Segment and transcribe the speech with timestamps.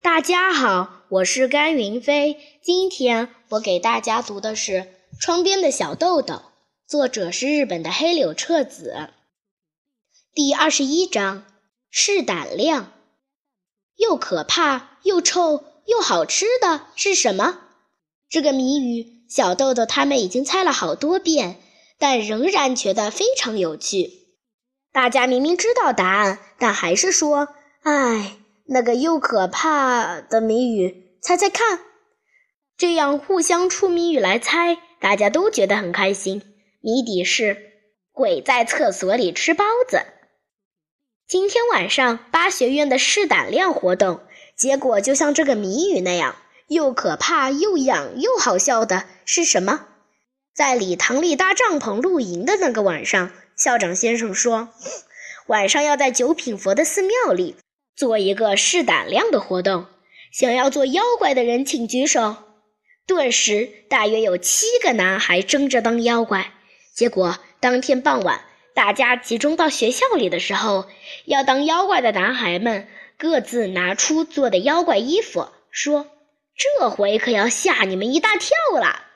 [0.00, 2.38] 大家好，我是甘云飞。
[2.62, 4.72] 今天我给大家读的是
[5.20, 6.34] 《窗边的小豆豆》，
[6.86, 9.10] 作者是日本的黑柳彻子。
[10.32, 11.44] 第二十一章：
[11.90, 12.92] 是胆量。
[13.96, 17.58] 又可怕又臭又好吃的是什么？
[18.30, 21.60] 这个谜语，小豆豆他们已经猜了好多遍，
[21.98, 24.28] 但仍然觉得非常有趣。
[24.92, 27.48] 大家明明知道答案，但还是说
[27.82, 28.36] ：“哎。”
[28.70, 31.80] 那个又可怕的谜语，猜猜看。
[32.76, 36.42] 这样互相出谜语来猜，大家都觉得很开心。
[36.82, 37.56] 谜底是
[38.12, 40.02] 鬼在厕所里吃包子。
[41.26, 44.20] 今天晚上八学院的试胆量活动，
[44.54, 49.86] 结果就像这个谜语那样，又可怕又痒又好笑的是什么？
[50.54, 54.68] 在礼堂里搭帐篷露营的那个晚上，校长先生说，
[55.48, 57.56] 晚上要在九品佛的寺庙里。
[57.98, 59.86] 做一个试胆量的活动，
[60.30, 62.36] 想要做妖怪的人请举手。
[63.08, 66.52] 顿时，大约有七个男孩争着当妖怪。
[66.94, 70.86] 结果，当天傍晚，大家集中到学校里的时候，
[71.24, 76.06] 要当妖怪的男孩们各自拿出做的妖怪衣服，说
[76.78, 79.06] ：“这回可要吓你们一大跳了。”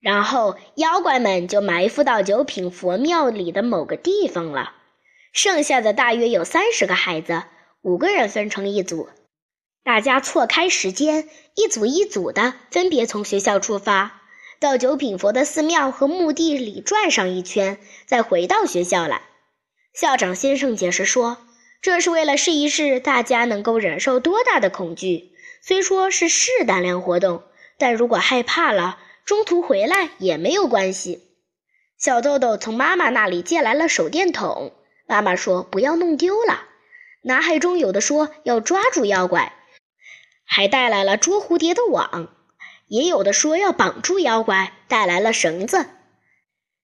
[0.00, 4.76] 然后，妖怪们就埋伏到九品佛庙里的某个地方了。
[5.34, 7.42] 剩下的大约有三十个孩子。
[7.82, 9.08] 五个人分成一组，
[9.82, 14.22] 大家错开时间，一组一组的分别从学校出发，
[14.60, 19.22] 到九品佛的寺庙和墓地里转上一圈，再回到学校来。
[19.92, 21.38] 校长先生解释说，
[21.80, 25.32] 这是为了试一试大家能够忍受多大的恐惧。
[25.60, 27.42] 虽说是试胆量活动，
[27.78, 31.20] 但如果害怕了，中途回来也没有关系。
[31.98, 34.72] 小豆豆从妈妈那里借来了手电筒，
[35.08, 36.68] 妈妈说不要弄丢了。
[37.24, 39.52] 男孩中有的说要抓住妖怪，
[40.44, 42.26] 还带来了捉蝴蝶的网；
[42.88, 45.86] 也有的说要绑住妖怪，带来了绳子。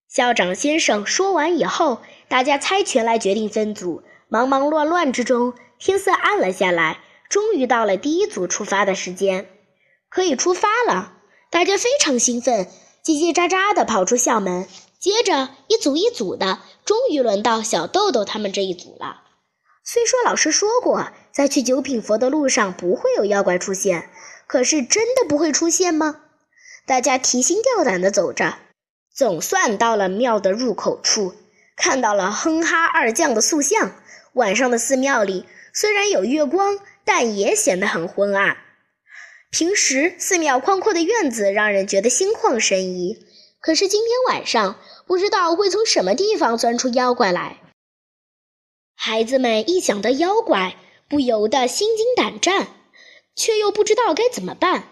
[0.08, 4.04] 校长先生说完以后，大家猜拳来决定分组。
[4.28, 9.48] 忙忙乱乱之中，天色暗了下来，终于到了第一组出发的时间，
[10.08, 11.14] 可以出发了。
[11.50, 12.68] 大家非常兴奋，
[13.04, 14.68] 叽叽喳喳地跑出校门。
[15.00, 19.22] 接着，一组一组的，终于轮到小豆豆他们这一组了。
[19.90, 24.10] 虽说老师说过，在去九品佛的路上不会有妖怪出现，
[24.46, 26.20] 可是真的不会出现吗？
[26.84, 28.58] 大家提心吊胆地走着，
[29.14, 31.32] 总算到了庙的入口处，
[31.74, 33.92] 看到了哼哈二将的塑像。
[34.34, 38.58] 晚上的寺庙里虽然有月光，但也显得很昏暗。
[39.50, 43.24] 平时寺庙宽阔的院子让人觉得心旷神怡，
[43.62, 47.62] 可是今天晚上不知道会从什么地方钻出妖怪来。
[49.00, 50.74] 孩子们一想到妖怪，
[51.08, 52.66] 不由得心惊胆战，
[53.36, 54.88] 却又不知道该怎么办。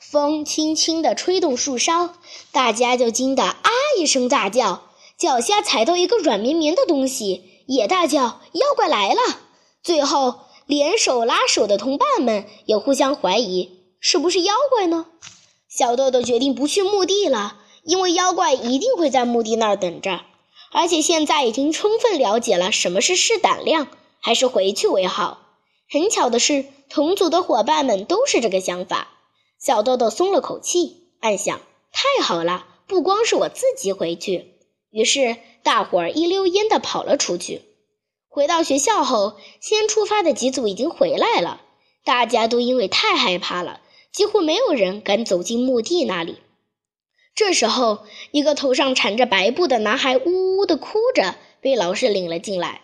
[0.00, 2.16] 风轻轻地吹动树梢，
[2.50, 3.70] 大家就惊得啊
[4.00, 9.20] 一声大叫，脚下踩到一个软绵绵的东西，也大叫：“妖怪来了！”
[9.80, 13.70] 最后，连手拉手的同伴们也互相怀疑
[14.00, 15.06] 是不是妖怪呢？
[15.68, 20.22] 小豆豆决定不去墓地了，因为妖怪一定会在墓地那儿等着。
[20.72, 23.88] 而且现在已经充分了解了什么是试胆量，
[24.20, 25.42] 还是回去为好。
[25.90, 29.08] 很巧的是，同组的伙伴们都是这个想法。
[29.58, 31.60] 小豆豆松了口气，暗想：
[31.92, 34.52] 太好了，不光是我自己回去。
[34.90, 37.62] 于是，大伙儿一溜烟地跑了出去。
[38.28, 41.62] 回到学校后，先出发的几组已经回来了。
[42.04, 43.80] 大家都因为太害怕了，
[44.12, 46.36] 几乎没有人敢走进墓地那里。
[47.36, 52.80] 这时候，一个头上缠着白布的男孩呜呜地哭着，被老师领了进来。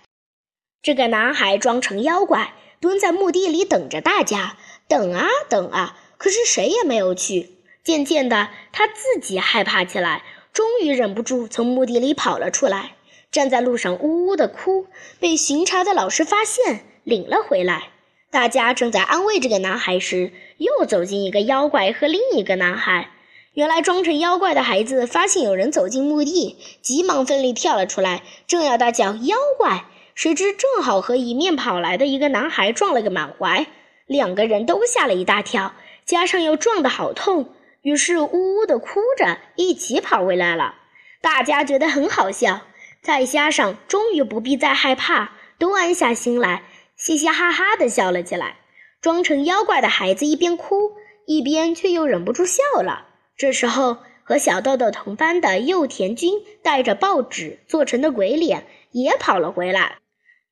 [0.83, 4.59] 这个男孩装成妖怪，蹲在墓地里等着大家。
[4.87, 7.49] 等啊等啊，可是谁也没有去。
[7.83, 12.97] 渐渐的，他自己害怕起来，终于忍不住从墓地里跑了出来，
[13.31, 14.87] 站在路上呜呜地哭。
[15.19, 17.89] 被巡查的老师发现，领了回来。
[18.31, 23.09] 大家正在安慰这个男孩时，又走进一个妖怪和另一个男孩。
[23.55, 29.85] 原来装成妖怪的孩子发现有人走进墓地，急忙奋力跳了出来，正要大叫“妖怪”，
[30.17, 33.67] 谁知正好和迎面跑来的一个男孩撞了个满怀，
[34.07, 35.75] 两个人都吓了一大跳，
[36.07, 37.51] 加上又撞得好痛，
[37.83, 40.77] 于是呜呜地哭着一起跑回来了。
[41.21, 42.63] 大家觉得很好笑，
[43.03, 46.63] 再加上终于不必再害怕，都安下心来，
[46.97, 48.57] 嘻嘻哈哈地笑了起来。
[49.03, 50.93] 装成妖怪的孩子一边哭，
[51.27, 53.09] 一边却又忍不住笑了。
[53.43, 59.99] 这时候，和小豆豆同班的右田君带着报纸做成的鬼脸也跑了回来，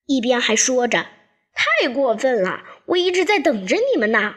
[0.07, 1.07] 一边还说着
[1.55, 2.65] ：“太过分了！
[2.87, 4.35] 我一直在等着你们呢。”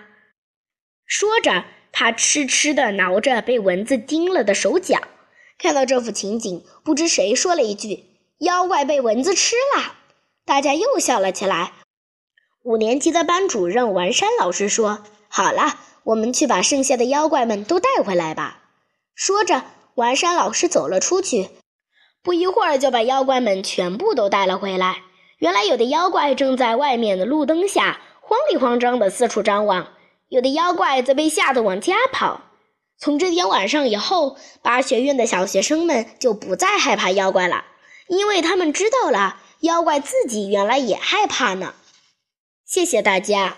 [1.07, 4.99] 说着，他痴痴地挠着被蚊子叮了的手脚。
[5.57, 8.03] 看到这幅情景，不知谁说了一句
[8.37, 9.95] ：“妖怪被蚊子吃了。”
[10.45, 11.71] 大家又笑了起来。
[12.61, 18.59] 五年级的班主任王山老师说：“好了，我们去把剩下的妖怪们都带回来吧。”
[19.15, 19.63] 说着，
[19.95, 21.49] 王山老师走了出去。
[22.21, 25.01] 不一会儿，就把妖怪们全部都带了回来。
[25.37, 29.89] 原来，有的妖怪正在外面的路灯下慌里慌张地四处张望，
[30.29, 32.41] 有的妖怪则被吓得往家跑。
[32.97, 37.65] 从这天晚上以后，八学院的小学生们就不再害怕妖怪了，
[38.07, 41.73] 因为他们知道了妖怪自己原来也害怕呢。
[42.65, 43.57] 谢谢大家。